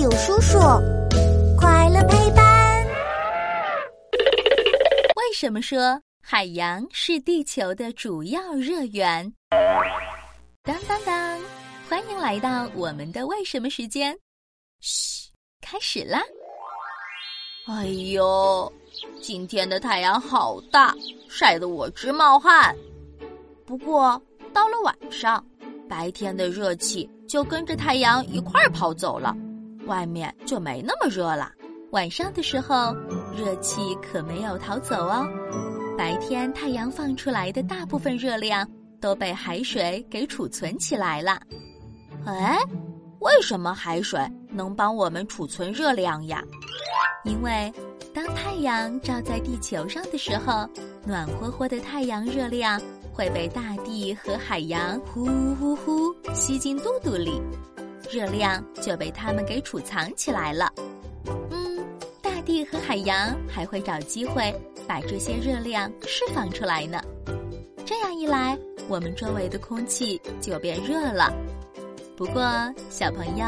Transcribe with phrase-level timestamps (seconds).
[0.00, 0.58] 有叔叔，
[1.58, 2.86] 快乐陪伴。
[5.14, 9.30] 为什么说海洋是地球的主要热源？
[10.62, 11.38] 当当当！
[11.86, 14.16] 欢迎来到我们的为什么时间。
[14.80, 15.28] 嘘，
[15.60, 16.22] 开始啦！
[17.66, 18.72] 哎呦，
[19.20, 20.94] 今天的太阳好大，
[21.28, 22.74] 晒得我直冒汗。
[23.66, 24.18] 不过
[24.54, 25.44] 到了晚上，
[25.86, 29.36] 白天的热气就跟着太阳一块儿跑走了，
[29.90, 31.50] 外面就没那么热了。
[31.90, 32.94] 晚上的时候，
[33.36, 35.28] 热气可没有逃走哦。
[35.98, 38.66] 白天太阳放出来的大部分热量
[39.00, 41.40] 都被海水给储存起来了。
[42.24, 42.56] 哎，
[43.18, 46.40] 为什么海水能帮我们储存热量呀？
[47.24, 47.72] 因为
[48.14, 50.68] 当太阳照在地球上的时候，
[51.04, 52.80] 暖和和的太阳热量
[53.12, 57.42] 会被大地和海洋呼呼呼吸进肚肚里，
[58.12, 60.72] 热量就被它们给储藏起来了。
[61.50, 61.78] 嗯，
[62.20, 64.52] 大地和海洋还会找机会
[64.86, 67.00] 把这些热量释放出来呢。
[67.86, 71.32] 这样一来，我们周围的空气就变热了。
[72.16, 72.42] 不过，
[72.88, 73.46] 小朋友，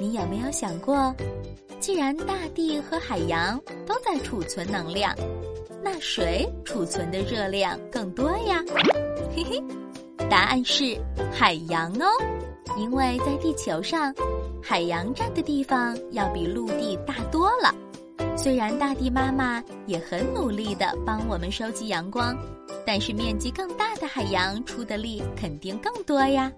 [0.00, 1.14] 你有没有想过？
[1.78, 5.16] 既然大地和海洋都在储存能量，
[5.82, 8.62] 那谁储存的热量更多呀？
[9.34, 9.62] 嘿嘿，
[10.28, 10.96] 答案是
[11.32, 12.06] 海洋哦，
[12.76, 14.14] 因为在地球上，
[14.62, 17.74] 海洋占的地方要比陆地大多了。
[18.36, 22.36] 虽然大地妈妈也很努力的帮我们收集阳光，
[22.86, 26.50] 但是面积更大的海洋出的力肯定更多呀。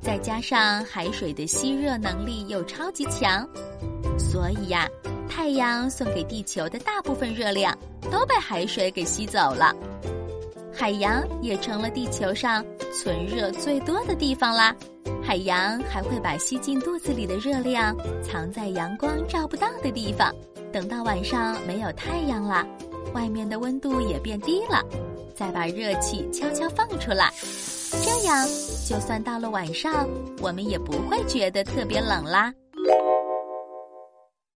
[0.00, 3.46] 再加上海水的吸热能力又超级强，
[4.16, 4.88] 所以呀，
[5.28, 7.76] 太阳送给地球的大部分热量
[8.10, 9.74] 都被海水给吸走了，
[10.72, 12.64] 海洋也成了地球上
[13.00, 14.74] 存热最多的地方啦。
[15.22, 20.34] 海洋还会把吸进肚子里的热量藏在阳光照不到的地方，
[20.72, 22.66] 等到晚上没有太阳了，
[23.14, 24.82] 外面的温度也变低了，
[25.32, 27.32] 再把热气悄悄放出来。
[28.04, 28.44] 这样，
[28.88, 30.08] 就算到了晚上，
[30.40, 32.52] 我们也不会觉得特别冷啦。